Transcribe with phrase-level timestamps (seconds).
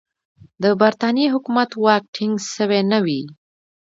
[0.63, 3.21] د برټانیې حکومت واک ټینګ سوی نه وي.